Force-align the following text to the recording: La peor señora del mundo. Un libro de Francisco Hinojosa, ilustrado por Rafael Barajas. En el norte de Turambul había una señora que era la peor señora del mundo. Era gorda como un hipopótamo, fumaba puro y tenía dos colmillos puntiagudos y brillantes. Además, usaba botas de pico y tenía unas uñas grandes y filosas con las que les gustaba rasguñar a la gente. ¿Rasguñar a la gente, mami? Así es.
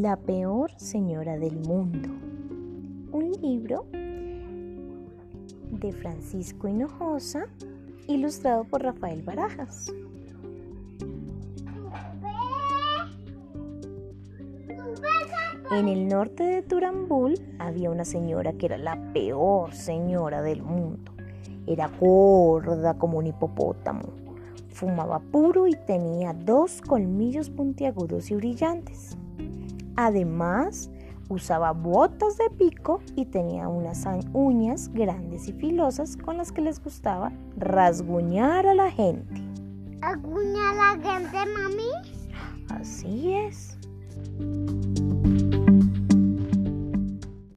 La 0.00 0.14
peor 0.14 0.70
señora 0.76 1.36
del 1.38 1.58
mundo. 1.58 2.08
Un 3.10 3.32
libro 3.42 3.86
de 5.72 5.92
Francisco 5.92 6.68
Hinojosa, 6.68 7.48
ilustrado 8.06 8.62
por 8.62 8.84
Rafael 8.84 9.22
Barajas. 9.22 9.92
En 15.72 15.88
el 15.88 16.06
norte 16.06 16.44
de 16.44 16.62
Turambul 16.62 17.34
había 17.58 17.90
una 17.90 18.04
señora 18.04 18.52
que 18.52 18.66
era 18.66 18.78
la 18.78 19.12
peor 19.12 19.74
señora 19.74 20.42
del 20.42 20.62
mundo. 20.62 21.10
Era 21.66 21.90
gorda 21.98 22.94
como 22.98 23.18
un 23.18 23.26
hipopótamo, 23.26 24.12
fumaba 24.68 25.18
puro 25.18 25.66
y 25.66 25.74
tenía 25.74 26.34
dos 26.34 26.82
colmillos 26.82 27.50
puntiagudos 27.50 28.30
y 28.30 28.36
brillantes. 28.36 29.18
Además, 30.00 30.92
usaba 31.28 31.72
botas 31.72 32.38
de 32.38 32.50
pico 32.50 33.00
y 33.16 33.26
tenía 33.26 33.66
unas 33.66 34.06
uñas 34.32 34.92
grandes 34.92 35.48
y 35.48 35.52
filosas 35.52 36.16
con 36.16 36.36
las 36.36 36.52
que 36.52 36.60
les 36.60 36.80
gustaba 36.80 37.32
rasguñar 37.56 38.68
a 38.68 38.74
la 38.74 38.92
gente. 38.92 39.42
¿Rasguñar 40.00 40.78
a 40.78 40.96
la 40.96 41.02
gente, 41.02 41.36
mami? 41.52 41.90
Así 42.68 43.32
es. 43.32 43.76